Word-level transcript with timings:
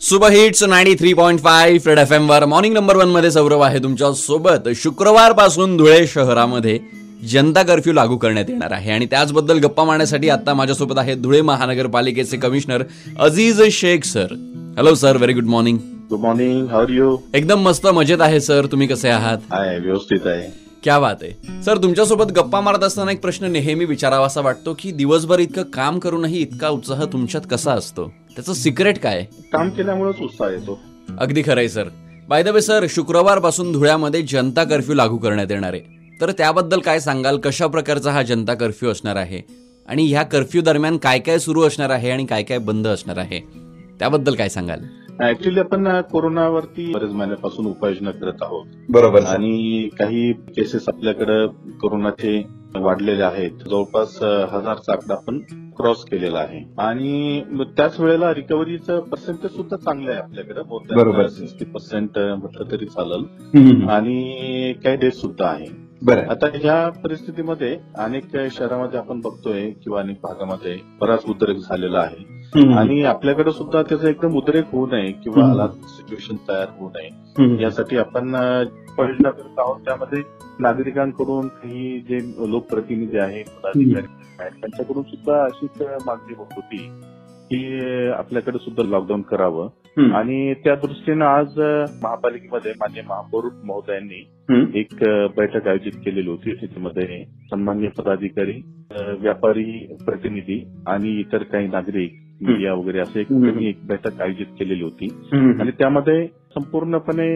Super 0.00 0.32
hits 0.32 0.62
ninety 0.62 0.94
three 0.96 1.12
point 1.14 1.40
five 1.40 1.88
red 1.88 1.98
F 1.98 2.12
M 2.12 2.28
वर. 2.30 2.44
Morning 2.44 2.74
number 2.74 2.96
वनमध्ये 2.96 3.30
सौरभ 3.30 3.62
आहे 3.62 3.78
तुमच्यासोबत 3.78 4.68
शुक्रवारपासून 4.76 5.76
धुळे 5.76 6.06
शहरामध्ये 6.06 6.78
जनता 7.30 7.62
कर्फ्यू 7.62 7.92
लागू 7.92 8.16
करण्यात 8.16 8.50
येणार 8.50 8.72
आहे. 8.72 8.90
आणि 8.90 9.06
त्याचबद्दल 9.06 9.58
गप्पा 9.58 9.84
मारण्यासाठी 9.84 10.28
आता 10.28 10.54
माझ्यासोबत 10.54 10.98
आहेत 10.98 11.16
धुळे 11.22 11.40
महानगरपालिकेचे 11.42 12.36
commissioner 12.36 12.82
Aziz 13.18 13.62
Shaikh 13.72 14.04
sir 14.04 14.34
hello 14.76 14.94
sir 14.94 15.16
very 15.16 15.32
good 15.32 15.46
morning 15.46 15.78
good 16.10 16.20
morning 16.20 16.66
how 16.66 16.82
are 16.82 16.90
you 16.90 17.16
एकदम 17.34 17.62
मस्त 17.62 17.86
मजेत 17.86 18.20
आहे 18.20 18.40
सर 18.40 18.66
तुम्ही 18.66 18.88
कसे 18.88 19.08
आहात? 19.08 19.38
आहे 19.50 19.78
व्यवस्थित 19.78 20.26
आहे. 20.26 20.46
क्या 20.84 20.98
बात 20.98 21.22
आहे. 21.22 21.62
सर 21.62 21.78
तुमच्यासोबत 21.82 22.32
गप्पा 22.32 22.60
मारत 22.60 22.84
असताना 22.84 23.12
एक 23.12 23.20
प्रश्न 23.20 23.50
नेहमी 23.52 23.84
विचारावासा 23.84 24.40
वाटतो 24.40 24.76
की 24.78 24.90
दिवसभर 24.90 25.38
इतकं 25.38 25.62
काम 25.62 25.98
करूनही 25.98 26.40
इतका 26.42 26.68
उत्साह 26.68 27.04
तुमच्यात 27.04 27.42
कसा 27.50 27.72
असतो? 27.72 28.12
त्याचं 28.38 28.52
सिक्रेट 28.52 28.98
काय? 28.98 29.24
काम 29.52 29.70
केल्यामुळेच 29.70 30.20
उत्साह 30.22 30.50
येतो. 30.50 30.78
अगदी 31.18 31.42
खरंय 31.46 31.68
sir. 31.68 31.88
By 32.28 32.42
the 32.42 32.48
way 32.48 32.60
sir 32.60 32.84
शुक्रवारपासून 32.88 33.72
धुळ्यामध्ये 33.72 34.22
जनता 34.22 34.64
कर्फ्यू 34.64 34.94
लागू 34.94 35.16
करण्यात 35.16 35.50
येणार 35.50 35.72
आहे. 35.72 36.14
तर 36.20 36.30
त्याबद्दल 36.30 36.80
काय 36.80 37.00
सांगाल? 37.00 37.38
कशा 37.38 37.66
प्रकारचा 37.66 38.10
हा 38.10 38.22
जनता 38.22 38.54
कर्फ्यू 38.54 38.90
असणार 38.90 39.16
आहे? 39.16 39.40
आणि 39.88 40.06
ह्या 40.06 40.22
कर्फ्यू 40.22 40.62
दरम्यान 40.62 40.96
काय 40.96 41.18
काय 41.18 41.38
सुरू 41.38 41.62
असणार 41.62 41.90
आहे 41.90 42.10
आणि 42.10 42.26
काय 42.26 42.42
काय 42.42 42.58
बंद 42.58 42.86
असणार 42.86 43.18
आहे? 43.18 43.40
त्याबद्दल 43.98 44.34
काय 44.34 44.48
सांगाल? 44.48 44.80
ऍक्च्युली 45.20 45.60
आपण 45.60 46.00
कोरोनावरती 46.00 46.92
बरेच 46.92 47.10
महिन्यापासून 47.10 47.66
उपाययोजना 47.66 48.10
करत 48.10 48.42
आहोत. 48.42 48.66
बरोबर 48.88 49.22
आणि 49.22 49.88
काही 49.98 50.32
केसेस 50.32 50.84
आपल्याकडे 50.88 51.46
कोरोनाचे 51.80 52.42
वाढलेले 52.76 53.22
आहेत. 53.22 53.50
जवळपास 53.70 54.14
हजारचा 54.52 54.92
आकडा 54.92 55.14
आपण 55.14 55.38
क्रॉस 55.78 56.04
केलेला 56.04 56.38
आहे 56.38 56.62
आणि 56.78 57.42
त्याच 57.76 58.00
वेळेला 58.00 58.34
रिकव्हरीचं 58.34 59.00
पर्सेंटेज 59.00 59.50
सुद्धा 59.50 59.76
चांगलं 59.76 60.10
आहे 60.10 60.20
आपल्याकडे 60.20 60.62
बरोबर. 60.94 61.26
सिक्स्टी 61.26 61.64
पर्सेंट 61.64 62.18
म्हटलं 62.18 62.70
तरी 62.70 62.86
चालेल. 62.86 63.24
आणि 63.88 64.72
काही 64.84 64.96
डेथ 64.96 65.10
सुद्धा 65.10 65.48
आहे 65.48 65.66
बरं 66.02 66.28
आता 66.28 66.46
ह्या 66.54 66.88
परिस्थितीमध्ये 67.04 67.76
अनेक 67.98 68.36
शहरामध्ये 68.50 68.98
आपण 68.98 69.20
बघतोय 69.20 69.70
किंवा 69.70 70.00
अनेक 70.00 70.16
भागामध्ये 70.22 70.76
बराच 71.00 71.24
उद्रेक 71.28 71.56
झालेला 71.56 72.00
आहे. 72.00 72.37
आणि 72.56 73.02
आपल्याकडे 73.04 73.50
सुद्धा 73.50 73.82
त्याचा 73.82 74.08
एकदम 74.08 74.36
उद्रेक 74.36 74.64
होऊ 74.72 74.86
नये 74.86 75.12
किंवा. 75.12 75.66
सिच्युएशन 75.68 76.36
तयार 76.48 76.66
होऊ 76.78 76.88
नये. 76.88 77.62
यासाठी 77.62 77.96
आपण 77.96 78.28
उपाययोजना 78.90 79.30
करत 79.30 79.58
आहोत 79.58 79.80
त्यामध्ये 79.80 80.22
नागरिकांकडून 80.60 81.48
काही 81.48 82.00
जे 82.00 82.18
लोकप्रतिनिधी 82.50 83.18
आहेत 83.18 83.44
त्यांच्याकडून 84.38 85.02
सुद्धा 85.02 85.44
अशीच 85.44 85.82
मागणी 86.06 86.34
होत 86.36 86.46
होती 86.56 86.90
की 87.50 87.78
आपल्याकडे 88.08 88.58
सुद्धा 88.58 88.82
लॉकडाऊन 88.82 89.22
करावं. 89.22 89.68
आणि 90.12 90.54
त्या 90.54 90.74
दृष्टीनं 90.74 91.24
आज 91.24 91.58
महापालिकेमध्ये 92.02 92.72
मान्य 92.80 93.02
महापौर 93.08 93.44
महोदयांनी. 93.64 94.28
एक 94.74 94.94
बैठक 95.36 95.68
आयोजित 95.68 95.92
केलेली 95.92 96.30
होती 96.30 96.54
त्याच्यामध्ये 96.54 97.24
सन्मान्य 97.50 97.88
पदाधिकारी 97.88 98.62
व्यापारी 99.18 99.96
प्रतिनिधी 100.06 100.68
आणि 100.86 101.20
इतर 101.20 101.42
काही 101.42 101.68
नागरिक 101.68 102.27
मीडिया 102.40 102.74
वगैरे 102.74 102.98
असे 102.98 103.20
एक. 103.20 103.28
त्यांनी 103.28 103.68
एक 103.68 103.86
बैठक 103.86 104.20
आयोजित 104.22 104.46
केलेली 104.58 104.82
होती. 104.82 105.08
आणि 105.60 105.70
त्यामध्ये 105.70 106.26
संपूर्णपणे 106.54 107.28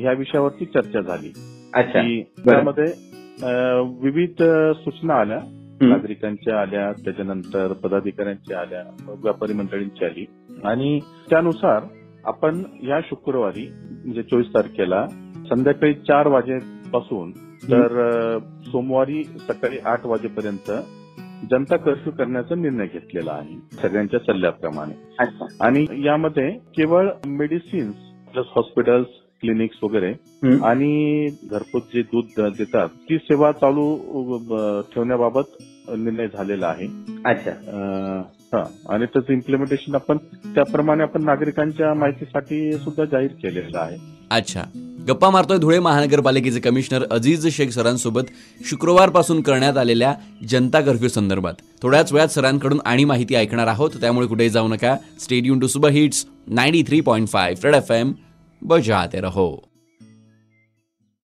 ह्या 0.00 0.12
विषयावरती 0.12 0.64
चर्चा 0.64 1.00
झाली 1.00 1.32
अच्छा 1.74 2.02
की. 2.02 2.22
त्यामध्ये 2.22 2.92
विविध 4.02 4.42
सूचना 4.74 5.14
आल्या. 5.14 5.38
नागरिकांच्या 5.80 6.60
आल्या 6.60 6.92
त्याच्यानंतर 6.92 7.72
पदाधिकाऱ्यांच्या 7.72 8.60
आल्या 8.60 8.82
व्यापारी 9.22 9.52
मंडळींची 9.52 10.04
आली 10.04 10.24
आणि 10.64 10.98
त्यानुसार 11.30 11.82
आपण 12.24 12.62
या 12.82 13.00
शुक्रवारी 13.00 13.66
म्हणजे 14.04 14.22
चोवीस 14.22 14.46
तारखेला 14.46 15.06
संध्याकाळी 15.50 15.94
चार 15.94 16.26
वाजेपासून 16.26 17.30
तर 17.62 18.38
सोमवारी 18.66 19.24
सकाळी 19.24 19.78
आठ 19.84 20.06
वाजेपर्यंत 20.06 20.70
जनता 21.50 21.76
कर्फ्यू 21.76 22.12
करण्याचा 22.12 22.54
निर्णय 22.54 22.86
घेतलेला 22.86 23.32
आहे 23.32 23.76
सगळ्यांच्या 23.82 24.20
सल्ल्याप्रमाणे. 24.20 24.92
अच्छा. 25.18 25.46
आणि 25.60 25.86
यामध्ये 26.04 26.50
केवळ 26.50 27.08
मेडिसिन्स 27.26 27.94
प्लस 28.32 28.46
हॉस्पिटल्स 28.56 29.06
क्लिनिक्स 29.40 29.76
वगैरे. 29.82 30.12
आणि 30.64 31.26
घरपोच 31.50 31.82
जे 31.94 32.02
दूध 32.02 32.24
देतात 32.58 32.88
ती 32.88 33.18
सेवा 33.18 33.52
चालू 33.52 33.96
ठेवण्याबाबत 34.94 35.62
निर्णय 35.88 36.26
झालेला 36.26 36.66
आहे. 36.66 36.86
अच्छा. 37.24 37.50
हा. 38.52 38.64
आणि 38.88 39.06
त्याचं 39.06 39.32
इम्प्लिमेंटेशन 39.32 39.94
आपण 39.94 40.16
त्याप्रमाणे 40.54 41.02
आपण 41.02 41.24
नागरिकांच्या 41.24 41.94
माहितीसाठी 41.94 42.72
सुद्धा 42.72 43.04
जाहीर 43.04 43.30
केलेलं 43.30 43.78
आहे. 43.78 43.96
अच्छा. 44.30 44.62
गप्पा 45.08 45.28
मारतोय 45.30 45.58
धुळे 45.58 45.78
महानगरपालिकेचे 45.78 46.60
कमिशनर 46.60 47.04
अजीज 47.10 47.46
शेख 47.56 47.70
सरांसोबत 47.70 48.22
शुक्रवारपासून 48.70 49.40
करण्यात 49.40 49.76
आलेल्या 49.76 50.14
जनता 50.48 50.80
कर्फ्यू 50.80 51.08
संदर्भात. 51.08 51.54
थोड्याच 51.82 52.12
वेळात 52.12 52.28
सरांकडून 52.28 52.80
आणि 52.84 53.04
माहिती 53.04 53.34
ऐकणार 53.34 53.66
आहोत 53.66 53.90
त्यामुळे 54.00 54.26
कुठेही 54.26 54.50
जाऊ 54.50 54.68
नका. 54.68 54.96
स्टेडियम 55.20 55.60
टू 55.60 55.66
सुबह 55.66 55.88
hits 55.88 56.26
ninety 56.46 56.82
three 56.82 57.00
point 57.00 57.28
five 57.28 57.60
red 57.64 57.74
F 57.74 57.90
M 57.90 58.12
बजाते 58.62 59.20
रहो. 59.20 59.67